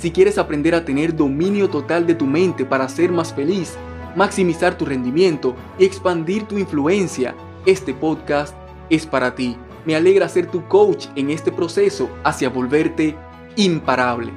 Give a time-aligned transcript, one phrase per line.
[0.00, 3.74] Si quieres aprender a tener dominio total de tu mente para ser más feliz,
[4.16, 7.34] maximizar tu rendimiento y expandir tu influencia,
[7.66, 8.56] este podcast
[8.88, 9.58] es para ti.
[9.84, 13.14] Me alegra ser tu coach en este proceso hacia volverte
[13.56, 14.32] imparable.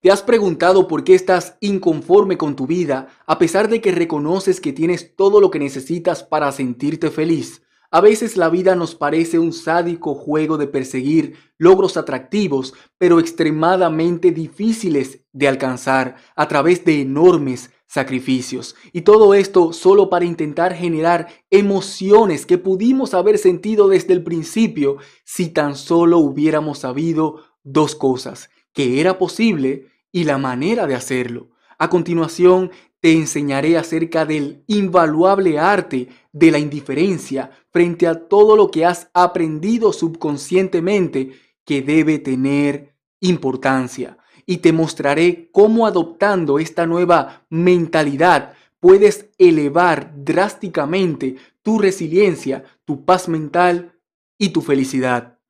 [0.00, 4.58] ¿Te has preguntado por qué estás inconforme con tu vida a pesar de que reconoces
[4.58, 7.63] que tienes todo lo que necesitas para sentirte feliz?
[7.94, 14.32] A veces la vida nos parece un sádico juego de perseguir logros atractivos, pero extremadamente
[14.32, 18.74] difíciles de alcanzar a través de enormes sacrificios.
[18.92, 24.96] Y todo esto solo para intentar generar emociones que pudimos haber sentido desde el principio
[25.24, 31.50] si tan solo hubiéramos sabido dos cosas, que era posible y la manera de hacerlo.
[31.78, 32.72] A continuación,
[33.04, 39.10] te enseñaré acerca del invaluable arte de la indiferencia frente a todo lo que has
[39.14, 41.32] aprendido subconscientemente
[41.64, 44.16] que debe tener importancia.
[44.46, 53.28] Y te mostraré cómo adoptando esta nueva mentalidad puedes elevar drásticamente tu resiliencia, tu paz
[53.28, 53.98] mental
[54.38, 55.40] y tu felicidad.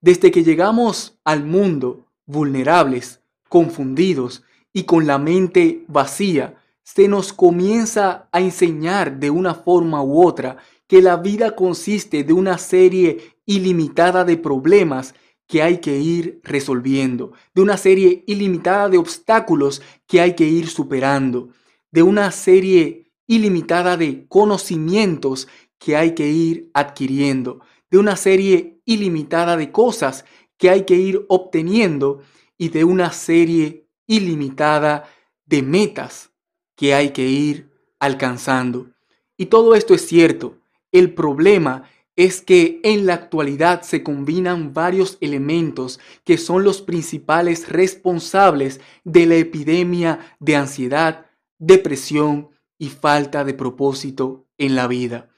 [0.00, 8.28] Desde que llegamos al mundo vulnerables, confundidos y con la mente vacía, se nos comienza
[8.30, 14.24] a enseñar de una forma u otra que la vida consiste de una serie ilimitada
[14.24, 15.14] de problemas
[15.46, 20.68] que hay que ir resolviendo, de una serie ilimitada de obstáculos que hay que ir
[20.68, 21.50] superando,
[21.90, 25.48] de una serie ilimitada de conocimientos
[25.78, 27.60] que hay que ir adquiriendo,
[27.90, 30.24] de una serie ilimitada de cosas
[30.56, 32.22] que hay que ir obteniendo
[32.56, 35.04] y de una serie ilimitada
[35.44, 36.30] de metas
[36.76, 38.90] que hay que ir alcanzando.
[39.36, 40.61] Y todo esto es cierto.
[40.92, 41.84] El problema
[42.16, 49.26] es que en la actualidad se combinan varios elementos que son los principales responsables de
[49.26, 51.26] la epidemia de ansiedad,
[51.58, 55.30] depresión y falta de propósito en la vida.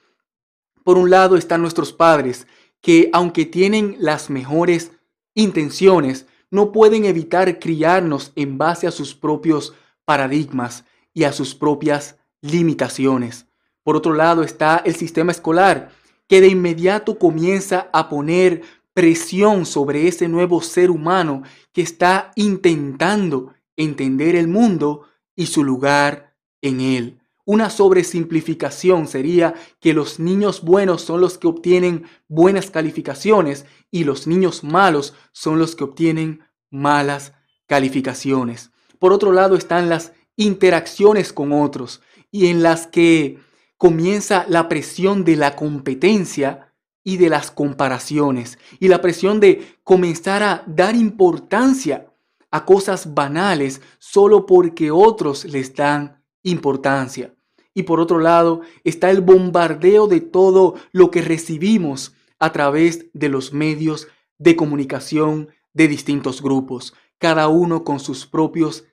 [0.82, 2.46] Por un lado están nuestros padres,
[2.80, 4.90] que aunque tienen las mejores
[5.34, 12.18] intenciones, no pueden evitar criarnos en base a sus propios paradigmas y a sus propias
[12.42, 13.46] limitaciones.
[13.84, 15.90] Por otro lado está el sistema escolar,
[16.26, 18.62] que de inmediato comienza a poner
[18.94, 25.02] presión sobre ese nuevo ser humano que está intentando entender el mundo
[25.36, 27.20] y su lugar en él.
[27.44, 34.26] Una sobresimplificación sería que los niños buenos son los que obtienen buenas calificaciones y los
[34.26, 36.40] niños malos son los que obtienen
[36.70, 37.34] malas
[37.66, 38.70] calificaciones.
[38.98, 42.00] Por otro lado están las interacciones con otros
[42.30, 43.40] y en las que
[43.76, 46.72] comienza la presión de la competencia
[47.04, 52.10] y de las comparaciones y la presión de comenzar a dar importancia
[52.50, 57.34] a cosas banales solo porque otros les dan importancia.
[57.74, 63.28] Y por otro lado está el bombardeo de todo lo que recibimos a través de
[63.28, 64.08] los medios
[64.38, 68.84] de comunicación de distintos grupos, cada uno con sus propios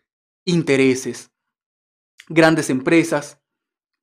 [0.45, 1.31] intereses.
[2.27, 3.40] Grandes empresas,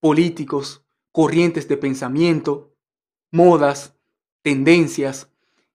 [0.01, 2.75] políticos, corrientes de pensamiento,
[3.31, 3.95] modas,
[4.43, 5.31] tendencias,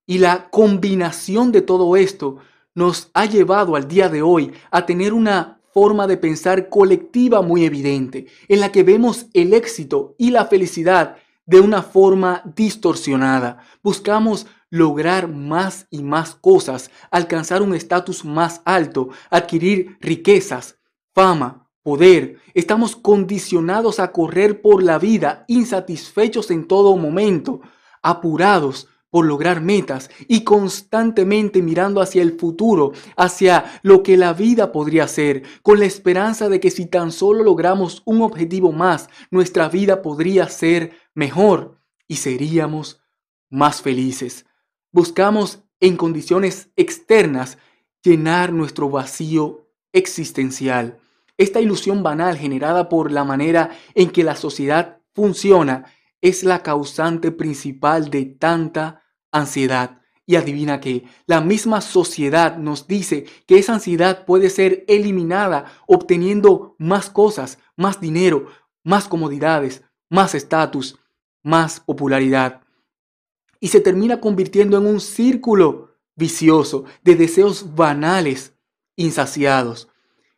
[0.05, 2.37] y la combinación de todo esto
[2.75, 7.65] nos ha llevado al día de hoy a tener una forma de pensar colectiva muy
[7.65, 13.59] evidente, en la que vemos el éxito y la felicidad de una forma distorsionada.
[13.81, 20.77] Buscamos lograr más y más cosas, alcanzar un estatus más alto, adquirir riquezas,
[21.13, 22.37] fama, poder.
[22.53, 27.61] Estamos condicionados a correr por la vida insatisfechos en todo momento,
[28.01, 34.71] apurados por lograr metas y constantemente mirando hacia el futuro, hacia lo que la vida
[34.71, 39.69] podría ser, con la esperanza de que si tan solo logramos un objetivo más, nuestra
[39.69, 41.77] vida podría ser mejor
[42.07, 43.03] y seríamos
[43.51, 44.47] más felices.
[44.91, 47.59] Buscamos en condiciones externas
[48.01, 51.02] llenar nuestro vacío existencial.
[51.37, 55.85] Esta ilusión banal generada por la manera en que la sociedad funciona
[56.21, 59.01] es la causante principal de tanta
[59.31, 65.65] ansiedad Y adivina que la misma sociedad nos dice que esa ansiedad puede ser eliminada
[65.85, 68.47] obteniendo más cosas, más dinero,
[68.85, 70.97] más comodidades, más estatus,
[71.41, 72.61] más popularidad.
[73.59, 78.55] Y se termina convirtiendo en un círculo vicioso de deseos banales,
[78.95, 79.89] insaciados.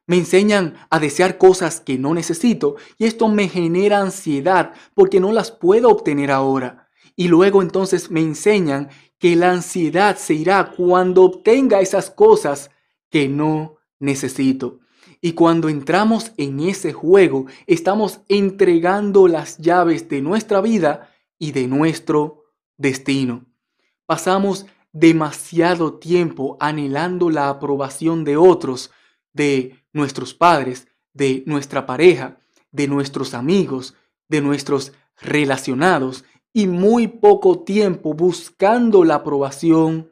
[0.08, 5.32] Me enseñan a desear cosas que no necesito y esto me genera ansiedad porque no
[5.32, 6.90] las puedo obtener ahora.
[7.16, 12.70] Y luego entonces me enseñan que la ansiedad se irá cuando obtenga esas cosas
[13.10, 14.80] que no necesito.
[15.22, 21.10] Y cuando entramos en ese juego, estamos entregando las llaves de nuestra vida
[21.40, 22.44] y de nuestro
[22.78, 23.46] destino.
[24.06, 28.92] Pasamos demasiado tiempo anhelando la aprobación de otros,
[29.34, 32.38] de nuestros padres, de nuestra pareja,
[32.72, 33.96] de nuestros amigos,
[34.28, 40.12] de nuestros relacionados y muy poco tiempo buscando la aprobación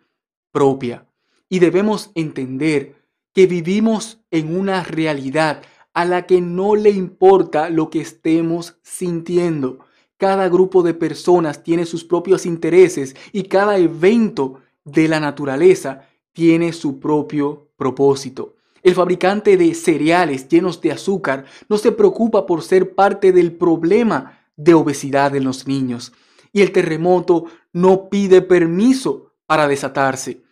[0.52, 1.06] propia.
[1.50, 2.96] Y debemos entender
[3.34, 5.62] que vivimos en una realidad
[5.94, 9.80] a la que no le importa lo que estemos sintiendo.
[10.18, 16.72] Cada grupo de personas tiene sus propios intereses y cada evento de la naturaleza tiene
[16.72, 18.56] su propio propósito.
[18.84, 24.40] El fabricante de cereales llenos de azúcar no se preocupa por ser parte del problema
[24.56, 26.14] de obesidad en los niños.
[26.52, 30.44] Y el terremoto no pide permiso para desatarse.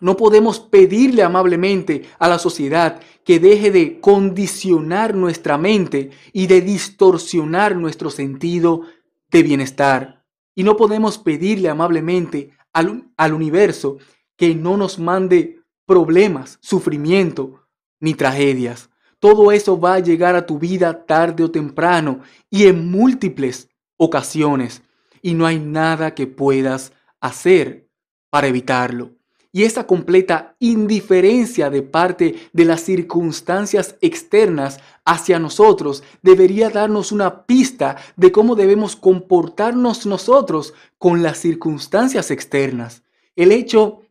[0.00, 6.60] No podemos pedirle amablemente a la sociedad que deje de condicionar nuestra mente y de
[6.60, 8.82] distorsionar nuestro sentido
[9.30, 10.24] de bienestar.
[10.54, 13.96] Y no podemos pedirle amablemente al, universo
[14.36, 15.55] que no nos mande
[15.86, 17.66] problemas, sufrimiento
[18.00, 18.90] ni tragedias.
[19.18, 24.82] Todo eso va a llegar a tu vida tarde o temprano y en múltiples ocasiones.
[25.22, 27.88] Y no hay nada que puedas hacer
[28.30, 29.12] para evitarlo.
[29.52, 37.46] Y esa completa indiferencia de parte de las circunstancias externas hacia nosotros debería darnos una
[37.46, 43.02] pista de cómo debemos comportarnos nosotros con las circunstancias externas.
[43.34, 44.02] El hecho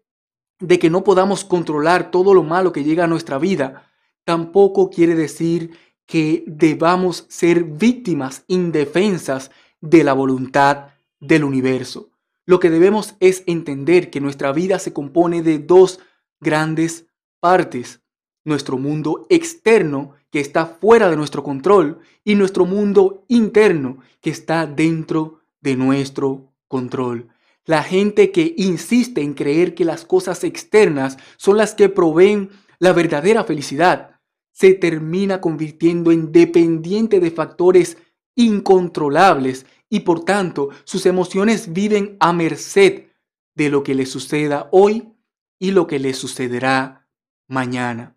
[0.60, 3.92] de que no podamos controlar todo lo malo que llega a nuestra vida
[4.26, 10.88] tampoco quiere decir que debamos ser víctimas indefensas de la voluntad
[11.20, 12.10] del universo.
[12.46, 16.00] Lo que debemos es entender que nuestra vida se compone de dos
[16.40, 17.08] grandes
[17.40, 18.02] partes.
[18.44, 24.68] Nuestro mundo externo, que está fuera de nuestro control, y nuestro mundo interno, que está
[24.68, 27.30] dentro de nuestro control.
[27.66, 32.94] La gente que insiste en creer que las cosas externas son las que proveen la
[32.94, 34.20] verdadera felicidad,
[34.52, 37.98] se termina convirtiendo en dependiente de factores
[38.36, 43.08] incontrolables y por tanto sus emociones viven a merced
[43.56, 45.14] de lo que le suceda hoy
[45.60, 47.08] y lo que le sucederá
[47.48, 48.16] mañana.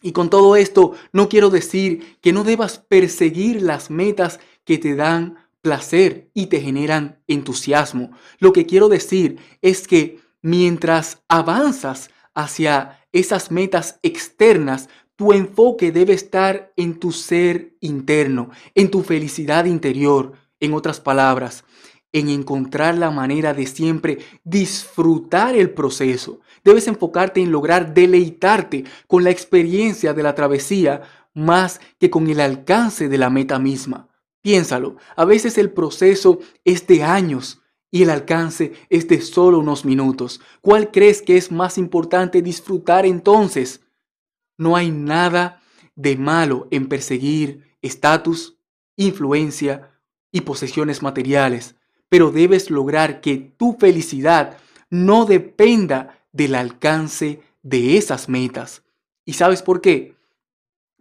[0.00, 4.94] Y con todo esto no quiero decir que no debas perseguir las metas que te
[4.94, 8.10] dan placer y te generan entusiasmo.
[8.38, 16.12] Lo que quiero decir es que mientras avanzas hacia esas metas externas, tu enfoque debe
[16.12, 21.64] estar en tu ser interno, en tu felicidad interior, en otras palabras,
[22.12, 26.40] en encontrar la manera de siempre disfrutar el proceso.
[26.64, 31.02] Debes enfocarte en lograr deleitarte con la experiencia de la travesía
[31.34, 34.08] más que con el alcance de la meta misma.
[34.42, 39.84] Piénsalo, a veces el proceso es de años y el alcance es de solo unos
[39.84, 40.40] minutos.
[40.60, 43.80] ¿Cuál crees que es más importante disfrutar entonces?
[44.56, 45.62] No hay nada
[45.96, 48.58] de malo en perseguir estatus,
[48.96, 49.90] influencia
[50.30, 51.76] y posesiones materiales,
[52.08, 54.58] pero debes lograr que tu felicidad
[54.90, 58.82] no dependa del alcance de esas metas.
[59.24, 60.16] ¿Y sabes por qué?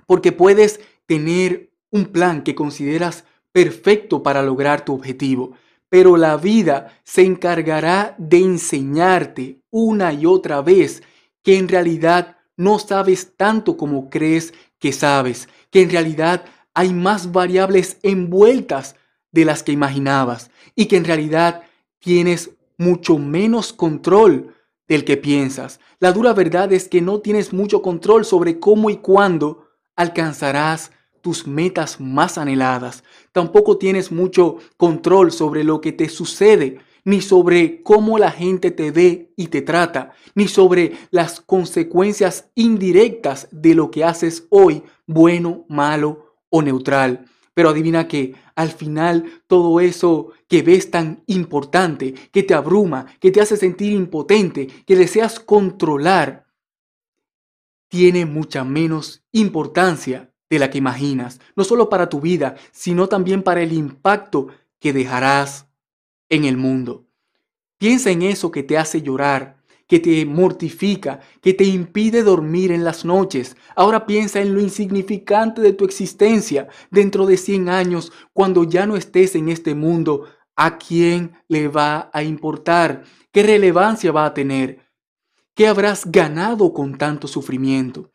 [0.06, 5.54] Porque puedes tener un plan que consideras perfecto para lograr tu objetivo,
[5.90, 11.04] pero la vida se encargará de enseñarte una y otra vez
[11.44, 17.32] que en realidad no sabes tanto como crees que sabes, que en realidad hay más
[17.32, 18.96] variables envueltas
[19.32, 21.64] de las que imaginabas y que en realidad
[22.00, 24.54] tienes mucho menos control
[24.88, 25.80] del que piensas.
[26.00, 30.92] La dura verdad es que no tienes mucho control sobre cómo y cuándo alcanzarás
[31.28, 33.04] tus metas más anheladas.
[33.34, 38.92] Tampoco tienes mucho control sobre lo que te sucede, ni sobre cómo la gente te
[38.92, 45.66] ve y te trata, ni sobre las consecuencias indirectas de lo que haces hoy, bueno,
[45.68, 52.44] malo o neutral Pero adivina que al final todo eso que ves tan importante, que
[52.44, 56.46] te abruma, que te hace sentir impotente, que deseas controlar,
[57.90, 63.44] tiene mucha menos importancia de la que imaginas, no solo para tu vida, sino también
[63.44, 64.48] para el impacto
[64.80, 65.68] que dejarás
[66.30, 67.06] en el mundo.
[67.78, 72.84] Piensa en eso que te hace llorar, que te mortifica, que te impide dormir en
[72.84, 73.56] las noches.
[73.76, 78.98] Ahora piensa en lo insignificante de tu existencia dentro de 100 años, cuando ya no
[78.98, 80.28] estés en este mundo.
[80.56, 83.04] ¿A quién le va a importar?
[83.32, 84.80] ¿Qué relevancia va a tener?
[85.54, 88.12] ¿Qué habrás ganado con tanto sufrimiento?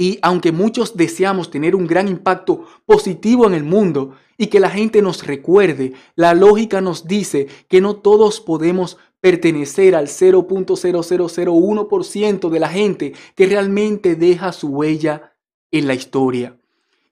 [0.00, 4.70] Y aunque muchos deseamos tener un gran impacto positivo en el mundo y que la
[4.70, 12.60] gente nos recuerde, la lógica nos dice que no todos podemos pertenecer al 0.0001% de
[12.60, 15.34] la gente que realmente deja su huella
[15.70, 16.56] en la historia.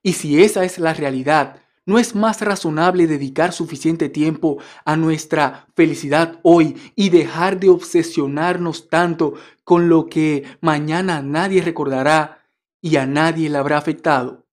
[0.01, 5.67] Y si esa es la realidad, ¿no es más razonable dedicar suficiente tiempo a nuestra
[5.75, 12.38] felicidad hoy y dejar de obsesionarnos tanto con lo que mañana nadie recordará
[12.81, 14.45] y a nadie le habrá afectado?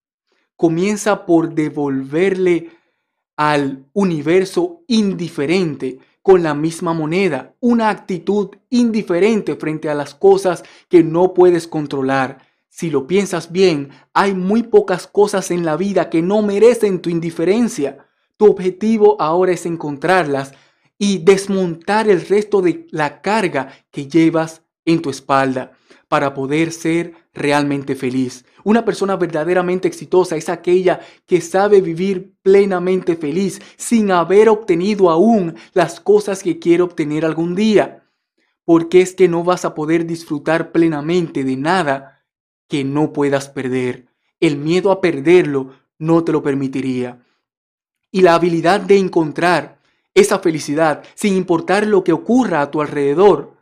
[0.56, 2.70] Comienza por devolverle
[3.36, 11.04] al universo indiferente con la misma moneda, una actitud indiferente frente a las cosas que
[11.04, 12.38] no puedes controlar.
[12.68, 17.10] Si lo piensas bien, hay muy pocas cosas en la vida que no merecen tu
[17.10, 18.06] indiferencia.
[18.36, 20.52] Tu objetivo ahora es encontrarlas
[20.98, 25.72] y desmontar el resto de la carga que llevas en tu espalda
[26.08, 28.44] para poder ser realmente feliz.
[28.64, 35.54] Una persona verdaderamente exitosa es aquella que sabe vivir plenamente feliz sin haber obtenido aún
[35.72, 38.04] las cosas que quiere obtener algún día.
[38.64, 42.24] Porque es que no vas a poder disfrutar plenamente de nada
[42.68, 44.06] que no puedas perder.
[44.40, 47.24] El miedo a perderlo no te lo permitiría.
[48.10, 49.80] Y la habilidad de encontrar
[50.14, 53.55] esa felicidad sin importar lo que ocurra a tu alrededor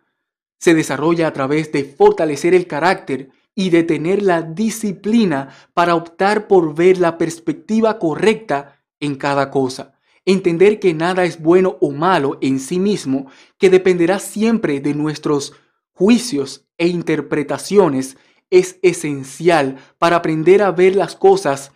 [0.58, 6.49] se desarrolla a través de fortalecer el carácter y de tener la disciplina para optar
[6.49, 9.94] por ver la perspectiva correcta en cada cosa.
[10.25, 15.52] Entender que nada es bueno o malo en sí mismo, que dependerá siempre de nuestros
[15.92, 18.16] juicios e interpretaciones,
[18.50, 21.73] es esencial para aprender a ver las cosas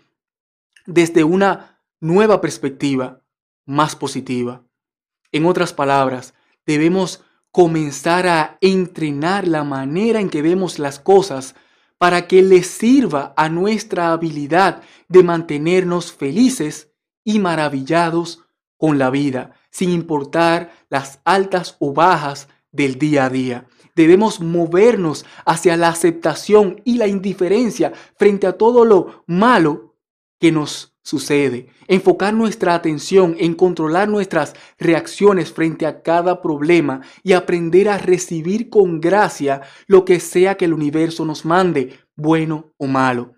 [0.87, 3.23] desde una nueva perspectiva,
[3.66, 4.64] más positiva.
[5.30, 7.23] En otras palabras, debemos
[7.58, 11.56] comenzar a entrenar la manera en que vemos las cosas
[11.98, 16.92] para que les sirva a nuestra habilidad de mantenernos felices
[17.24, 18.44] y maravillados
[18.76, 23.66] con la vida, sin importar las altas o bajas del día a día.
[23.96, 29.96] Debemos movernos hacia la aceptación y la indiferencia frente a todo lo malo
[30.38, 31.68] que nos sucede.
[31.86, 38.68] Enfocar nuestra atención en controlar nuestras reacciones frente a cada problema y aprender a recibir
[38.68, 43.36] con gracia lo que sea que el universo nos mande, bueno o malo.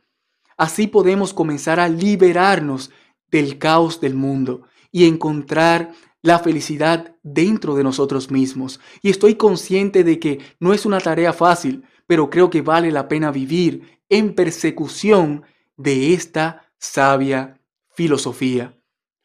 [0.56, 2.90] Así podemos comenzar a liberarnos
[3.30, 8.80] del caos del mundo y encontrar la felicidad dentro de nosotros mismos.
[9.00, 13.06] Y estoy consciente de que no es una tarea fácil, pero creo que vale la
[13.06, 15.44] pena vivir en persecución
[15.76, 17.59] de esta sabia
[17.90, 18.78] filosofía.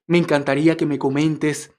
[0.07, 1.71] Me encantaría que me comentes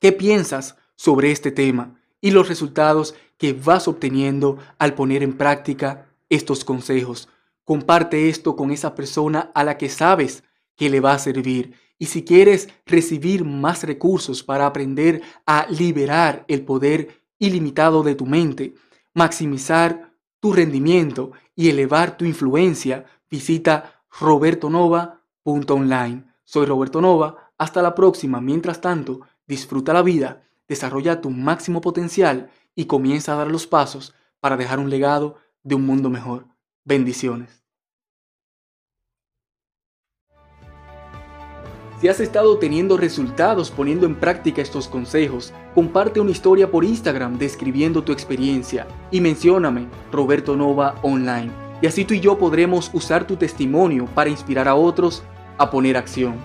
[0.00, 6.10] qué piensas sobre este tema y los resultados que vas obteniendo al poner en práctica
[6.28, 7.28] estos consejos.
[7.64, 10.42] Comparte esto con esa persona a la que sabes
[10.76, 11.74] que le va a servir.
[11.98, 18.26] Y si quieres recibir más recursos para aprender a liberar el poder ilimitado de tu
[18.26, 18.74] mente,
[19.14, 25.17] maximizar tu rendimiento y elevar tu influencia, visita robertonova.com
[25.52, 26.24] online.
[26.44, 28.40] Soy Roberto Nova, hasta la próxima.
[28.40, 34.14] Mientras tanto, disfruta la vida, desarrolla tu máximo potencial y comienza a dar los pasos
[34.40, 36.46] para dejar un legado de un mundo mejor.
[36.84, 37.58] Bendiciones.
[42.00, 47.38] Si has estado teniendo resultados poniendo en práctica estos consejos, comparte una historia por Instagram
[47.38, 51.50] describiendo tu experiencia y mencióname Roberto Nova Online.
[51.82, 55.24] Y así tú y yo podremos usar tu testimonio para inspirar a otros
[55.58, 56.36] a poner acción.